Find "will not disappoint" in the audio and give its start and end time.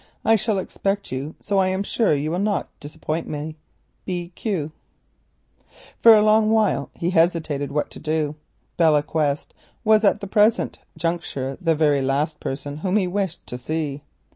2.31-3.27